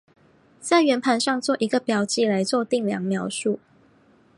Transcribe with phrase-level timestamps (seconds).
[0.59, 3.59] 在圆盘上做一个标记来做定量描述。